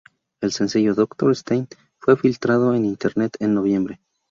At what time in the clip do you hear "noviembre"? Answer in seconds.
3.53-4.01